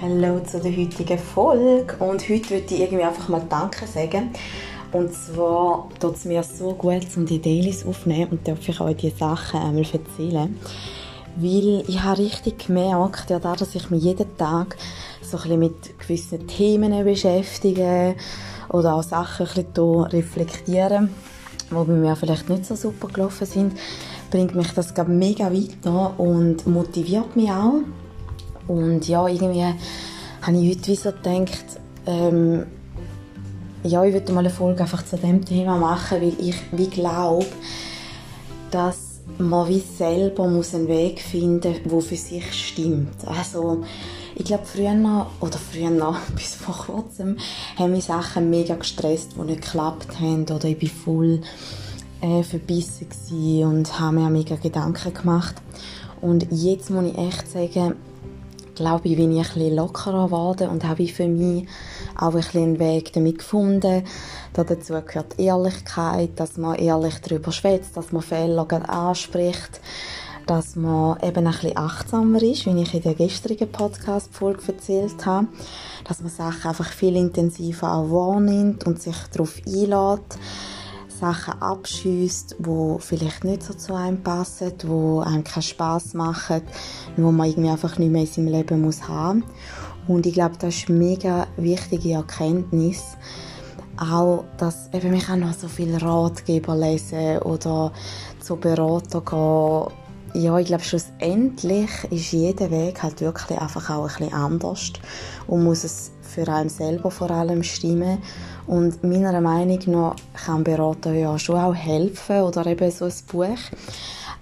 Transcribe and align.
Hallo 0.00 0.38
zu 0.38 0.60
der 0.60 0.76
heutigen 0.76 1.18
Folge 1.18 1.96
und 1.98 2.22
heute 2.28 2.50
würde 2.50 2.72
ich 2.72 2.80
irgendwie 2.80 3.02
einfach 3.02 3.28
mal 3.28 3.42
Danke 3.48 3.84
sagen. 3.84 4.30
Und 4.92 5.12
zwar 5.12 5.88
tut 5.98 6.14
es 6.14 6.24
mir 6.24 6.44
so 6.44 6.72
gut, 6.74 7.04
um 7.16 7.26
die 7.26 7.42
Dailies 7.42 7.84
aufzunehmen 7.84 8.30
und 8.30 8.46
darf 8.46 8.68
ich 8.68 8.80
euch 8.80 8.96
diese 8.96 9.16
Sachen 9.16 9.58
einmal 9.58 9.82
erzählen. 9.82 10.56
Weil 11.34 11.82
ich 11.88 12.00
habe 12.00 12.20
richtig 12.20 12.68
gemerkt, 12.68 13.28
ja, 13.28 13.40
dass 13.40 13.74
ich 13.74 13.90
mich 13.90 14.04
jeden 14.04 14.36
Tag 14.36 14.76
so 15.20 15.36
ein 15.36 15.42
bisschen 15.42 15.58
mit 15.58 15.98
gewissen 15.98 16.46
Themen 16.46 17.04
beschäftige 17.04 18.14
oder 18.68 18.94
auch 18.94 19.02
Sachen 19.02 19.48
ein 19.48 19.64
bisschen 19.64 20.02
reflektiere, 20.02 21.08
die 21.70 21.74
bei 21.74 21.84
mir 21.84 22.14
vielleicht 22.14 22.48
nicht 22.48 22.66
so 22.66 22.76
super 22.76 23.08
gelaufen 23.08 23.46
sind, 23.48 23.72
bringt 24.30 24.54
mich 24.54 24.70
das 24.74 24.94
mega 25.08 25.52
weiter 25.52 26.14
und 26.20 26.68
motiviert 26.68 27.34
mich 27.34 27.50
auch. 27.50 27.80
Und 28.68 29.08
ja, 29.08 29.26
irgendwie 29.26 29.64
habe 30.42 30.56
ich 30.56 30.76
heute 30.76 30.88
wie 30.88 30.96
so 30.96 31.10
gedacht, 31.10 31.64
ähm, 32.06 32.66
ja, 33.82 34.04
ich 34.04 34.12
würde 34.12 34.32
mal 34.32 34.40
eine 34.40 34.50
Folge 34.50 34.82
einfach 34.82 35.04
zu 35.04 35.16
dem 35.16 35.44
Thema 35.44 35.76
machen, 35.76 36.20
weil 36.20 36.34
ich 36.38 36.56
wie 36.72 36.88
glaube, 36.88 37.46
dass 38.70 39.20
man 39.38 39.68
wie 39.68 39.80
selber 39.80 40.48
muss 40.48 40.74
einen 40.74 40.88
Weg 40.88 41.20
finden 41.20 41.74
muss, 41.84 42.08
der 42.08 42.16
für 42.16 42.16
sich 42.16 42.52
stimmt. 42.52 43.26
Also, 43.26 43.84
ich 44.34 44.44
glaube, 44.44 44.64
früher, 44.64 45.26
oder 45.40 45.58
früher, 45.58 45.90
noch, 45.90 46.18
bis 46.34 46.54
vor 46.54 46.76
kurzem, 46.86 47.36
haben 47.76 47.92
mich 47.92 48.04
Sachen 48.04 48.50
mega 48.50 48.74
gestresst, 48.74 49.32
die 49.36 49.44
nicht 49.44 49.62
geklappt 49.62 50.20
haben, 50.20 50.44
oder 50.44 50.64
ich 50.64 50.82
war 50.82 50.90
voll 51.04 51.40
äh, 52.20 52.42
verbissen 52.42 53.64
und 53.64 54.00
habe 54.00 54.16
mir 54.16 54.30
mega 54.30 54.56
Gedanken 54.56 55.14
gemacht. 55.14 55.54
Und 56.20 56.46
jetzt 56.50 56.90
muss 56.90 57.06
ich 57.06 57.18
echt 57.18 57.48
sagen, 57.50 57.94
glaube 58.78 59.08
ich, 59.08 59.16
bin 59.16 59.36
ich 59.36 59.54
ein 59.54 59.74
lockerer 59.74 60.26
geworden 60.26 60.70
und 60.70 60.84
habe 60.84 61.02
für 61.12 61.28
mich 61.28 61.66
auch 62.16 62.34
ein 62.34 62.44
einen 62.54 62.78
Weg 62.78 63.12
damit 63.12 63.38
gefunden. 63.38 64.04
dazu 64.64 64.94
gehört 64.94 65.38
Ehrlichkeit, 65.38 66.30
dass 66.36 66.56
man 66.56 66.76
ehrlich 66.76 67.20
darüber 67.20 67.52
schwätzt, 67.52 67.96
dass 67.96 68.12
man 68.12 68.22
Fehler 68.22 68.66
anspricht, 68.88 69.80
dass 70.46 70.76
man 70.76 71.18
eben 71.22 71.46
ein 71.46 71.52
bisschen 71.52 71.76
achtsamer 71.76 72.42
ist, 72.42 72.66
wie 72.66 72.82
ich 72.82 72.94
in 72.94 73.02
der 73.02 73.14
gestrigen 73.14 73.70
Podcast-Folge 73.70 74.62
erzählt 74.68 75.26
habe, 75.26 75.48
dass 76.04 76.20
man 76.20 76.30
Sachen 76.30 76.70
einfach 76.70 76.90
viel 76.90 77.16
intensiver 77.16 77.92
auch 77.92 78.10
wahrnimmt 78.10 78.86
und 78.86 79.02
sich 79.02 79.16
darauf 79.32 79.60
einlädt 79.66 80.38
Sachen 81.18 81.60
abschießt, 81.60 82.56
wo 82.58 82.98
vielleicht 82.98 83.44
nicht 83.44 83.62
so 83.62 83.74
zu 83.74 83.94
einem 83.94 84.22
passen, 84.22 84.72
wo 84.86 85.20
einem 85.20 85.44
keinen 85.44 85.62
Spaß 85.62 86.14
machen, 86.14 86.62
wo 87.16 87.32
man 87.32 87.48
irgendwie 87.48 87.70
einfach 87.70 87.98
nicht 87.98 88.10
mehr 88.10 88.22
in 88.22 88.26
seinem 88.26 88.48
Leben 88.48 88.82
muss 88.82 89.08
haben. 89.08 89.44
Und 90.06 90.26
ich 90.26 90.34
glaube, 90.34 90.56
das 90.58 90.76
ist 90.76 90.88
eine 90.88 90.98
mega 90.98 91.46
wichtige 91.56 92.12
Erkenntnis. 92.14 93.16
Auch, 93.96 94.44
dass 94.56 94.88
eben 94.92 95.12
ich 95.14 95.28
auch 95.28 95.36
noch 95.36 95.52
so 95.52 95.68
viele 95.68 96.00
Ratgeber 96.00 96.76
lesen 96.76 97.38
oder 97.38 97.92
zu 98.40 98.56
Berater 98.56 99.20
gehen. 99.20 100.07
Ja, 100.34 100.58
ich 100.58 100.66
glaube, 100.66 100.84
schlussendlich 100.84 101.90
ist 102.10 102.32
jeder 102.32 102.70
Weg 102.70 103.02
halt 103.02 103.20
wirklich 103.20 103.58
einfach 103.58 103.90
auch 103.90 104.02
ein 104.02 104.08
bisschen 104.08 104.34
anders 104.34 104.92
und 105.46 105.64
muss 105.64 105.84
es 105.84 106.12
für 106.22 106.46
einen 106.48 106.68
selber 106.68 107.10
vor 107.10 107.30
allem 107.30 107.62
stimmen. 107.62 108.18
Und 108.66 109.02
meiner 109.02 109.40
Meinung 109.40 109.80
nach 109.86 110.16
kann 110.44 110.64
Berater 110.64 111.12
ja 111.14 111.38
schon 111.38 111.56
auch 111.56 111.74
helfen 111.74 112.42
oder 112.42 112.66
eben 112.66 112.90
so 112.90 113.06
ein 113.06 113.12
Buch. 113.32 113.58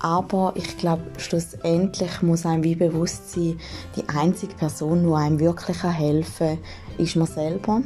Aber 0.00 0.52
ich 0.56 0.76
glaube, 0.78 1.02
schlussendlich 1.16 2.22
muss 2.22 2.46
einem 2.46 2.64
wie 2.64 2.74
bewusst 2.74 3.32
sein, 3.32 3.58
die 3.96 4.08
einzige 4.08 4.54
Person, 4.54 5.06
die 5.06 5.12
einem 5.12 5.40
wirklich 5.40 5.82
helfen 5.82 6.58
kann, 6.96 7.04
ist 7.04 7.16
man 7.16 7.26
selber. 7.26 7.82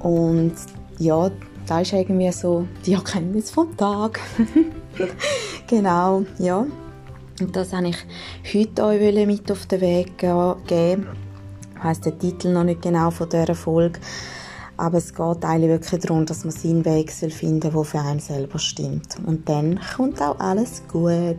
Und 0.00 0.54
ja, 0.98 1.30
das 1.66 1.82
ist 1.82 1.92
irgendwie 1.92 2.30
so 2.32 2.66
die 2.84 2.94
Erkenntnis 2.94 3.50
vom 3.50 3.76
Tag. 3.76 4.20
genau, 5.66 6.24
ja. 6.38 6.66
Und 7.40 7.56
das 7.56 7.72
wollte 7.72 7.88
ich 7.88 8.54
heute 8.54 8.84
euch 8.84 9.26
mit 9.26 9.50
auf 9.50 9.66
den 9.66 9.80
Weg 9.80 10.18
geben 10.18 11.06
heisst 11.82 12.04
der 12.04 12.18
Titel 12.18 12.52
noch 12.52 12.64
nicht 12.64 12.82
genau 12.82 13.10
von 13.10 13.28
dieser 13.28 13.54
Folge. 13.54 14.00
Aber 14.76 14.98
es 14.98 15.14
geht 15.14 15.44
eigentlich 15.44 15.70
wirklich 15.70 16.00
darum, 16.00 16.24
dass 16.24 16.44
man 16.44 16.52
seinen 16.52 16.84
Weg 16.84 17.12
finden 17.12 17.60
soll, 17.60 17.72
der 17.72 17.84
für 17.84 18.00
einen 18.00 18.20
selber 18.20 18.58
stimmt. 18.58 19.16
Und 19.26 19.48
dann 19.48 19.78
kommt 19.96 20.22
auch 20.22 20.38
alles 20.40 20.82
gut. 20.90 21.36